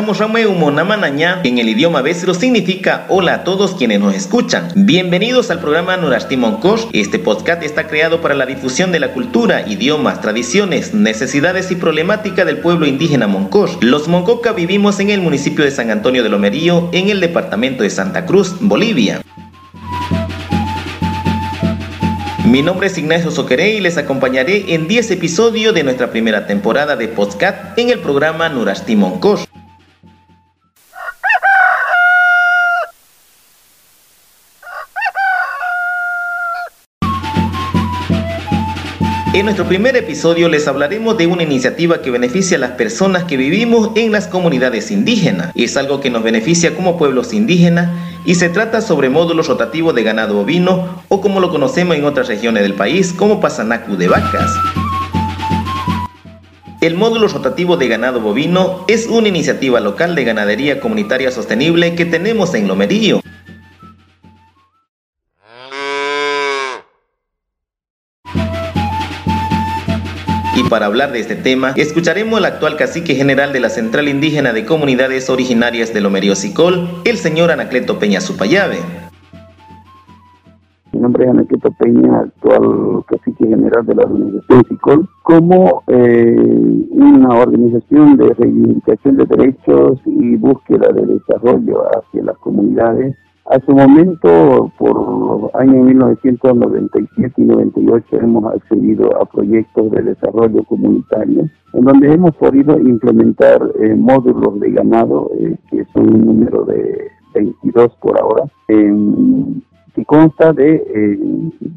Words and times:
Umonamanaña 0.00 1.40
en 1.42 1.58
el 1.58 1.68
idioma 1.68 2.02
Besero 2.02 2.32
significa 2.32 3.06
hola 3.08 3.34
a 3.34 3.44
todos 3.44 3.74
quienes 3.74 3.98
nos 3.98 4.14
escuchan. 4.14 4.68
Bienvenidos 4.76 5.50
al 5.50 5.58
programa 5.58 5.96
Nurashti 5.96 6.36
Monkosh. 6.36 6.84
Este 6.92 7.18
podcast 7.18 7.64
está 7.64 7.88
creado 7.88 8.20
para 8.20 8.36
la 8.36 8.46
difusión 8.46 8.92
de 8.92 9.00
la 9.00 9.12
cultura, 9.12 9.66
idiomas, 9.66 10.20
tradiciones, 10.20 10.94
necesidades 10.94 11.72
y 11.72 11.74
problemática 11.74 12.44
del 12.44 12.58
pueblo 12.58 12.86
indígena 12.86 13.26
Monkosh. 13.26 13.78
Los 13.80 14.06
Moncoca 14.06 14.52
vivimos 14.52 15.00
en 15.00 15.10
el 15.10 15.20
municipio 15.20 15.64
de 15.64 15.72
San 15.72 15.90
Antonio 15.90 16.22
de 16.22 16.28
Lomerío, 16.28 16.90
en 16.92 17.08
el 17.08 17.20
departamento 17.20 17.82
de 17.82 17.90
Santa 17.90 18.24
Cruz, 18.24 18.54
Bolivia. 18.60 19.20
Mi 22.44 22.62
nombre 22.62 22.86
es 22.86 22.96
Ignacio 22.96 23.32
Soqueré 23.32 23.74
y 23.74 23.80
les 23.80 23.98
acompañaré 23.98 24.72
en 24.74 24.86
10 24.86 25.10
episodios 25.10 25.74
de 25.74 25.82
nuestra 25.82 26.10
primera 26.10 26.46
temporada 26.46 26.94
de 26.94 27.08
podcast 27.08 27.76
en 27.76 27.90
el 27.90 27.98
programa 27.98 28.48
Nurashti 28.48 28.96
Monkosh. 28.96 29.47
En 39.34 39.44
nuestro 39.44 39.66
primer 39.66 39.94
episodio 39.94 40.48
les 40.48 40.66
hablaremos 40.66 41.18
de 41.18 41.26
una 41.26 41.42
iniciativa 41.42 42.00
que 42.00 42.10
beneficia 42.10 42.56
a 42.56 42.60
las 42.60 42.70
personas 42.72 43.24
que 43.24 43.36
vivimos 43.36 43.90
en 43.94 44.10
las 44.10 44.26
comunidades 44.26 44.90
indígenas. 44.90 45.52
Es 45.54 45.76
algo 45.76 46.00
que 46.00 46.08
nos 46.08 46.22
beneficia 46.22 46.74
como 46.74 46.96
pueblos 46.96 47.34
indígenas 47.34 47.90
y 48.24 48.36
se 48.36 48.48
trata 48.48 48.80
sobre 48.80 49.10
módulos 49.10 49.46
rotativos 49.46 49.94
de 49.94 50.02
ganado 50.02 50.34
bovino 50.34 51.02
o 51.08 51.20
como 51.20 51.40
lo 51.40 51.50
conocemos 51.50 51.96
en 51.96 52.04
otras 52.04 52.26
regiones 52.26 52.62
del 52.62 52.72
país 52.72 53.12
como 53.12 53.38
pasanacu 53.38 53.96
de 53.96 54.08
vacas. 54.08 54.50
El 56.80 56.94
módulo 56.94 57.28
rotativo 57.28 57.76
de 57.76 57.86
ganado 57.86 58.20
bovino 58.20 58.86
es 58.88 59.08
una 59.08 59.28
iniciativa 59.28 59.78
local 59.78 60.14
de 60.14 60.24
ganadería 60.24 60.80
comunitaria 60.80 61.30
sostenible 61.30 61.94
que 61.94 62.06
tenemos 62.06 62.54
en 62.54 62.66
Lomerío. 62.66 63.20
Para 70.68 70.86
hablar 70.86 71.12
de 71.12 71.20
este 71.20 71.36
tema, 71.36 71.72
escucharemos 71.76 72.38
al 72.38 72.44
actual 72.44 72.76
cacique 72.76 73.14
general 73.14 73.52
de 73.52 73.60
la 73.60 73.70
Central 73.70 74.08
Indígena 74.08 74.52
de 74.52 74.64
Comunidades 74.64 75.30
Originarias 75.30 75.94
de 75.94 76.00
Lomerío 76.00 76.34
Sicol, 76.34 76.88
el 77.04 77.16
señor 77.16 77.50
Anacleto 77.50 77.98
Peña 77.98 78.20
Supayave. 78.20 78.78
Mi 80.92 81.00
nombre 81.00 81.24
es 81.24 81.30
Anacleto 81.30 81.70
Peña, 81.78 82.20
actual 82.20 83.04
cacique 83.06 83.46
general 83.46 83.86
de 83.86 83.94
la 83.94 84.02
organización 84.02 84.64
SICOL, 84.68 85.08
como 85.22 85.82
eh, 85.86 86.36
una 86.90 87.34
organización 87.34 88.16
de 88.16 88.34
reivindicación 88.34 89.16
de 89.16 89.24
derechos 89.26 90.00
y 90.06 90.36
búsqueda 90.36 90.92
de 90.92 91.06
desarrollo 91.06 91.84
hacia 91.96 92.22
las 92.24 92.36
comunidades 92.38 93.16
a 93.50 93.58
su 93.64 93.72
momento, 93.72 94.70
por 94.76 94.94
los 94.94 95.54
años 95.54 95.86
1997 95.86 97.32
y 97.38 97.44
98, 97.44 98.16
hemos 98.20 98.44
accedido 98.54 99.20
a 99.20 99.24
proyectos 99.24 99.90
de 99.90 100.02
desarrollo 100.02 100.62
comunitario, 100.64 101.48
en 101.72 101.84
donde 101.84 102.12
hemos 102.12 102.36
podido 102.36 102.78
implementar 102.78 103.60
eh, 103.80 103.94
módulos 103.94 104.60
de 104.60 104.72
ganado, 104.72 105.30
eh, 105.38 105.56
que 105.70 105.84
son 105.94 106.14
un 106.14 106.26
número 106.26 106.64
de 106.64 107.10
22 107.34 107.88
por 108.00 108.20
ahora, 108.20 108.44
que 108.66 110.04
consta 110.04 110.52
de 110.52 111.18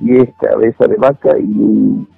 10 0.00 0.22
eh, 0.22 0.34
cabezas 0.40 0.88
de 0.88 0.96
vaca 0.96 1.38
y 1.38 1.52
un, 1.52 2.08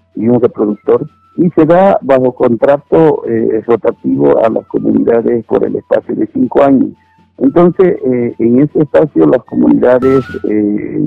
reproductor 0.40 1.06
y 1.36 1.50
se 1.50 1.64
da 1.64 1.98
bajo 2.02 2.32
contrato 2.32 3.22
rotativo 3.66 4.38
a 4.44 4.48
las 4.48 4.66
comunidades 4.66 5.44
por 5.46 5.64
el 5.64 5.76
espacio 5.76 6.14
de 6.14 6.28
5 6.32 6.62
años. 6.62 6.90
Entonces, 7.40 7.96
eh, 8.04 8.34
en 8.38 8.60
ese 8.60 8.80
espacio 8.80 9.26
las 9.26 9.42
comunidades 9.44 10.24
eh, 10.44 11.00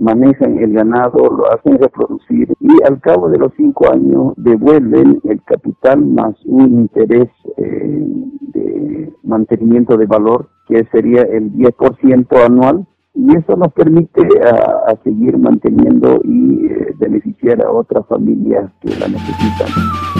manejan 0.00 0.58
el 0.58 0.72
ganado, 0.72 1.18
lo 1.18 1.52
hacen 1.52 1.78
reproducir 1.78 2.52
y 2.60 2.82
al 2.84 3.00
cabo 3.00 3.28
de 3.28 3.38
los 3.38 3.52
cinco 3.56 3.92
años 3.92 4.34
devuelven 4.36 5.20
el 5.24 5.42
capital 5.42 6.04
más 6.06 6.36
un 6.44 6.82
interés 6.82 7.28
eh, 7.56 8.06
de 8.54 9.12
mantenimiento 9.24 9.96
de 9.96 10.06
valor, 10.06 10.48
que 10.68 10.84
sería 10.92 11.22
el 11.22 11.52
10% 11.54 12.44
anual, 12.44 12.86
y 13.14 13.36
eso 13.36 13.56
nos 13.56 13.72
permite 13.72 14.22
a 14.46 14.96
seguir 15.02 15.36
manteniendo 15.36 16.20
y 16.22 16.68
beneficiar 16.98 17.60
a 17.62 17.70
otras 17.72 18.06
familias 18.06 18.70
que 18.80 18.90
la 18.90 19.08
necesitan. 19.08 20.19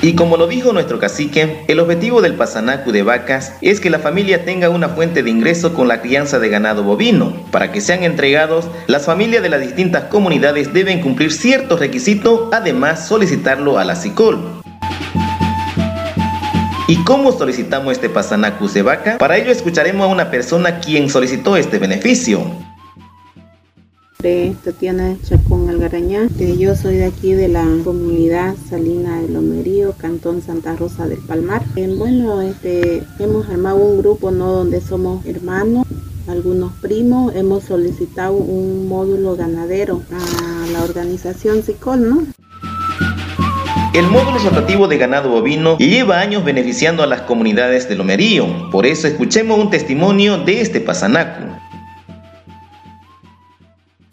Y 0.00 0.14
como 0.14 0.36
lo 0.36 0.46
dijo 0.46 0.72
nuestro 0.72 1.00
cacique, 1.00 1.64
el 1.66 1.80
objetivo 1.80 2.22
del 2.22 2.34
pasanacu 2.34 2.92
de 2.92 3.02
vacas 3.02 3.54
es 3.60 3.80
que 3.80 3.90
la 3.90 3.98
familia 3.98 4.44
tenga 4.44 4.70
una 4.70 4.90
fuente 4.90 5.24
de 5.24 5.30
ingreso 5.30 5.74
con 5.74 5.88
la 5.88 6.00
crianza 6.00 6.38
de 6.38 6.48
ganado 6.48 6.84
bovino. 6.84 7.32
Para 7.50 7.72
que 7.72 7.80
sean 7.80 8.04
entregados, 8.04 8.66
las 8.86 9.06
familias 9.06 9.42
de 9.42 9.48
las 9.48 9.60
distintas 9.60 10.04
comunidades 10.04 10.72
deben 10.72 11.00
cumplir 11.00 11.32
ciertos 11.32 11.80
requisitos, 11.80 12.48
además 12.52 13.08
solicitarlo 13.08 13.76
a 13.76 13.84
la 13.84 13.96
SICOL. 13.96 14.62
¿Y 16.86 16.96
cómo 17.02 17.32
solicitamos 17.32 17.92
este 17.92 18.08
pasanacu 18.08 18.68
de 18.68 18.82
vaca? 18.82 19.18
Para 19.18 19.36
ello 19.36 19.50
escucharemos 19.50 20.06
a 20.06 20.10
una 20.12 20.30
persona 20.30 20.78
quien 20.78 21.10
solicitó 21.10 21.56
este 21.56 21.78
beneficio 21.80 22.67
Tatiana 24.20 25.16
Chacón 25.22 25.68
Algarañá. 25.68 26.28
yo 26.58 26.74
soy 26.74 26.96
de 26.96 27.04
aquí 27.04 27.34
de 27.34 27.46
la 27.46 27.64
comunidad 27.84 28.56
Salina 28.68 29.20
de 29.20 29.28
Lomerío, 29.28 29.92
Cantón 29.92 30.42
Santa 30.42 30.74
Rosa 30.74 31.06
del 31.06 31.20
Palmar. 31.20 31.62
Eh, 31.76 31.94
bueno, 31.96 32.40
este, 32.40 33.04
hemos 33.20 33.48
armado 33.48 33.76
un 33.76 33.98
grupo 33.98 34.32
¿no? 34.32 34.50
donde 34.50 34.80
somos 34.80 35.24
hermanos, 35.24 35.86
algunos 36.26 36.72
primos. 36.80 37.32
Hemos 37.36 37.62
solicitado 37.62 38.32
un 38.32 38.88
módulo 38.88 39.36
ganadero 39.36 40.02
a 40.10 40.66
la 40.72 40.82
organización 40.82 41.62
SICOL, 41.62 42.10
¿no? 42.10 42.26
El 43.94 44.08
módulo 44.08 44.38
rotativo 44.38 44.88
de 44.88 44.98
ganado 44.98 45.30
bovino 45.30 45.78
lleva 45.78 46.18
años 46.18 46.44
beneficiando 46.44 47.04
a 47.04 47.06
las 47.06 47.20
comunidades 47.20 47.88
de 47.88 47.94
Lomerío. 47.94 48.68
Por 48.72 48.84
eso 48.84 49.06
escuchemos 49.06 49.60
un 49.60 49.70
testimonio 49.70 50.38
de 50.38 50.60
este 50.60 50.80
pasanaco. 50.80 51.57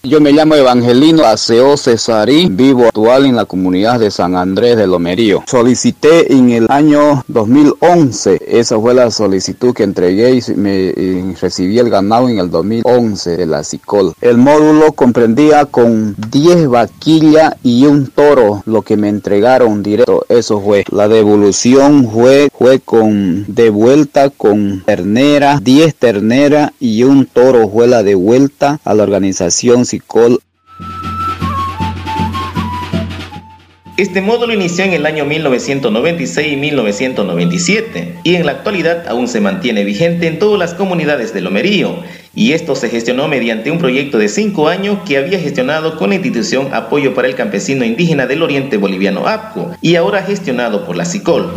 Yo 0.07 0.21
me 0.21 0.31
llamo 0.31 0.53
Evangelino 0.53 1.23
Aseo 1.23 1.77
Cesarí, 1.77 2.47
vivo 2.47 2.85
actual 2.85 3.25
en 3.25 3.35
la 3.35 3.45
comunidad 3.45 3.99
de 3.99 4.11
San 4.11 4.35
Andrés 4.35 4.77
de 4.77 4.85
Lomerío. 4.85 5.43
Solicité 5.47 6.31
en 6.31 6.51
el 6.51 6.67
año 6.69 7.23
2011, 7.27 8.39
esa 8.47 8.79
fue 8.79 8.93
la 8.93 9.09
solicitud 9.09 9.73
que 9.73 9.81
entregué 9.81 10.35
y 10.35 10.53
me 10.53 11.33
recibí 11.41 11.79
el 11.79 11.89
ganado 11.89 12.29
en 12.29 12.37
el 12.37 12.51
2011 12.51 13.35
de 13.35 13.45
la 13.47 13.63
SICOL. 13.63 14.13
El 14.21 14.37
módulo 14.37 14.91
comprendía 14.91 15.65
con 15.65 16.15
10 16.29 16.67
vaquillas 16.67 17.55
y 17.63 17.87
un 17.87 18.05
toro, 18.05 18.61
lo 18.67 18.83
que 18.83 18.97
me 18.97 19.09
entregaron 19.09 19.81
directo, 19.81 20.23
eso 20.29 20.61
fue. 20.61 20.83
La 20.91 21.07
devolución 21.07 22.11
fue, 22.11 22.49
fue 22.55 22.79
con 22.79 23.45
de 23.47 23.71
vuelta 23.71 24.29
con 24.29 24.83
ternera, 24.85 25.59
10 25.63 25.95
terneras 25.95 26.73
y 26.79 27.03
un 27.03 27.25
toro 27.25 27.67
fue 27.69 27.87
la 27.87 28.03
de 28.03 28.13
vuelta 28.13 28.79
a 28.83 28.93
la 28.93 29.01
organización 29.01 29.83
este 33.97 34.19
módulo 34.19 34.53
inició 34.53 34.83
en 34.83 34.91
el 34.91 35.05
año 35.05 35.23
1996 35.23 36.51
y 36.51 36.55
1997 36.57 38.15
y 38.23 38.35
en 38.35 38.45
la 38.45 38.51
actualidad 38.51 39.07
aún 39.07 39.29
se 39.29 39.39
mantiene 39.39 39.85
vigente 39.85 40.27
en 40.27 40.37
todas 40.37 40.59
las 40.59 40.73
comunidades 40.73 41.33
de 41.33 41.39
Lomerío 41.39 42.03
y 42.33 42.51
esto 42.51 42.75
se 42.75 42.89
gestionó 42.89 43.29
mediante 43.29 43.71
un 43.71 43.77
proyecto 43.77 44.17
de 44.17 44.27
cinco 44.27 44.67
años 44.67 44.99
que 45.07 45.17
había 45.17 45.39
gestionado 45.39 45.95
con 45.95 46.09
la 46.09 46.15
institución 46.15 46.73
Apoyo 46.73 47.13
para 47.13 47.29
el 47.29 47.35
Campesino 47.35 47.85
Indígena 47.85 48.27
del 48.27 48.43
Oriente 48.43 48.75
Boliviano 48.75 49.27
APCO 49.27 49.71
y 49.81 49.95
ahora 49.95 50.23
gestionado 50.23 50.85
por 50.85 50.97
la 50.97 51.05
SICOL. 51.05 51.53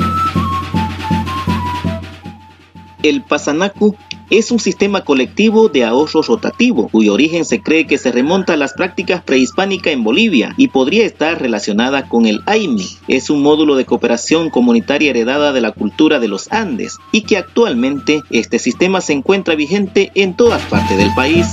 El 3.02 3.23
Pasanacu 3.23 3.96
es 4.31 4.51
un 4.51 4.59
sistema 4.59 5.05
colectivo 5.05 5.69
de 5.69 5.85
ahorro 5.85 6.23
rotativo, 6.23 6.89
cuyo 6.89 7.15
origen 7.15 7.45
se 7.45 7.61
cree 7.63 7.87
que 7.87 7.99
se 7.99 8.13
remonta 8.13 8.55
a 8.55 8.57
las 8.57 8.75
prácticas 8.75 9.23
prehispánicas 9.23 9.93
en 9.93 10.05
Bolivia 10.05 10.55
y 10.57 10.69
podría 10.69 11.05
estar 11.07 11.41
relacionada 11.41 12.09
con 12.09 12.27
el 12.27 12.43
AIMI. 12.47 12.87
Es 13.09 13.31
un 13.31 13.43
módulo 13.43 13.77
de 13.77 13.85
cooperación 13.85 14.51
comunitaria 14.51 15.11
heredada 15.11 15.53
de 15.53 15.61
la 15.61 15.73
cultura 15.73 16.19
de 16.19 16.29
los 16.29 16.51
Andes 16.53 16.99
y 17.13 17.23
que 17.23 17.37
actualmente 17.37 18.23
este 18.31 18.59
sistema 18.59 19.01
se 19.01 19.13
encuentra 19.13 19.55
vigente 19.55 20.11
en 20.15 20.35
todas 20.35 20.63
partes 20.63 20.99
del 20.99 21.15
país. 21.15 21.47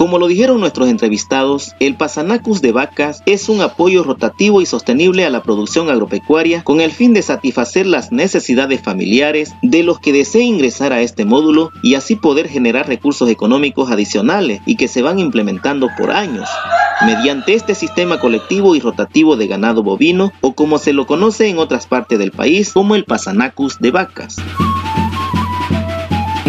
Como 0.00 0.18
lo 0.18 0.28
dijeron 0.28 0.60
nuestros 0.60 0.88
entrevistados, 0.88 1.74
el 1.78 1.94
Pasanacus 1.94 2.62
de 2.62 2.72
vacas 2.72 3.22
es 3.26 3.50
un 3.50 3.60
apoyo 3.60 4.02
rotativo 4.02 4.62
y 4.62 4.66
sostenible 4.66 5.26
a 5.26 5.30
la 5.30 5.42
producción 5.42 5.90
agropecuaria 5.90 6.64
con 6.64 6.80
el 6.80 6.90
fin 6.90 7.12
de 7.12 7.20
satisfacer 7.20 7.84
las 7.84 8.10
necesidades 8.10 8.80
familiares 8.80 9.52
de 9.60 9.82
los 9.82 9.98
que 9.98 10.14
deseen 10.14 10.54
ingresar 10.54 10.94
a 10.94 11.02
este 11.02 11.26
módulo 11.26 11.70
y 11.82 11.96
así 11.96 12.16
poder 12.16 12.48
generar 12.48 12.88
recursos 12.88 13.28
económicos 13.28 13.90
adicionales 13.90 14.62
y 14.64 14.76
que 14.76 14.88
se 14.88 15.02
van 15.02 15.18
implementando 15.18 15.88
por 15.98 16.12
años. 16.12 16.48
mediante 17.04 17.52
este 17.52 17.74
sistema 17.74 18.20
colectivo 18.20 18.74
y 18.74 18.80
rotativo 18.80 19.36
de 19.36 19.48
ganado 19.48 19.82
bovino 19.82 20.32
o 20.40 20.54
como 20.54 20.78
se 20.78 20.94
lo 20.94 21.06
conoce 21.06 21.48
en 21.48 21.58
otras 21.58 21.86
partes 21.86 22.18
del 22.18 22.30
país 22.30 22.72
como 22.72 22.94
el 22.94 23.04
Pasanacus 23.04 23.78
de 23.80 23.90
vacas. 23.90 24.36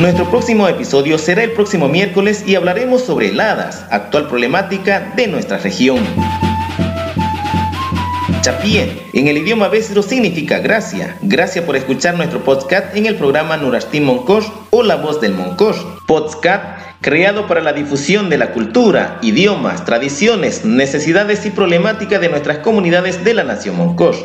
Nuestro 0.02 0.28
próximo 0.32 0.68
episodio 0.68 1.20
será 1.20 1.44
el 1.44 1.52
próximo 1.52 1.88
miércoles 1.88 2.44
y 2.48 2.56
hablaremos 2.56 3.04
sobre 3.04 3.28
heladas, 3.28 3.86
actual 3.92 4.28
problemática 4.28 5.14
de 5.16 5.28
nuestra 5.28 5.60
región. 5.60 6.00
Chapien, 8.42 9.00
en 9.14 9.28
el 9.28 9.38
idioma 9.38 9.68
Besro 9.68 10.02
significa 10.02 10.58
gracia. 10.58 11.18
Gracias 11.22 11.64
por 11.66 11.76
escuchar 11.76 12.16
nuestro 12.16 12.44
podcast 12.44 12.96
en 12.96 13.06
el 13.06 13.16
programa 13.16 13.58
Nurastim 13.58 14.04
Monkosh 14.06 14.48
o 14.72 14.82
La 14.82 14.96
Voz 14.96 15.22
del 15.22 15.36
Monkosh. 15.36 15.78
Podcast 16.08 16.64
creado 17.02 17.46
para 17.46 17.62
la 17.62 17.74
difusión 17.74 18.32
de 18.32 18.40
la 18.40 18.54
cultura, 18.54 19.20
idiomas, 19.22 19.86
tradiciones, 19.86 20.66
necesidades 20.66 21.46
y 21.46 21.52
problemáticas 21.52 22.20
de 22.20 22.30
nuestras 22.30 22.58
comunidades 22.58 23.24
de 23.24 23.36
la 23.36 23.44
nación 23.44 23.78
Monkosh. 23.78 24.18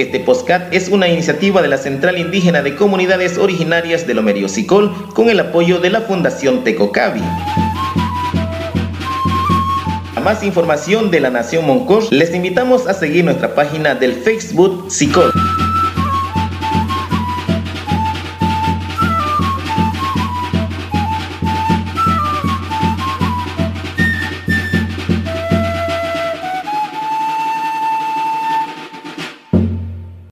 Este 0.00 0.20
podcast 0.20 0.72
es 0.72 0.88
una 0.90 1.08
iniciativa 1.08 1.60
de 1.60 1.66
la 1.66 1.76
Central 1.76 2.18
Indígena 2.18 2.62
de 2.62 2.76
Comunidades 2.76 3.36
Originarias 3.36 4.06
de 4.06 4.14
Lomerio 4.14 4.48
Sicol 4.48 4.94
con 5.12 5.28
el 5.28 5.40
apoyo 5.40 5.80
de 5.80 5.90
la 5.90 6.02
Fundación 6.02 6.62
Tecocavi 6.62 7.20
más 10.28 10.42
información 10.42 11.10
de 11.10 11.20
la 11.20 11.30
Nación 11.30 11.64
Moncosh, 11.64 12.10
les 12.10 12.34
invitamos 12.34 12.86
a 12.86 12.92
seguir 12.92 13.24
nuestra 13.24 13.54
página 13.54 13.94
del 13.94 14.12
Facebook 14.12 14.84
SICOL. 14.90 15.32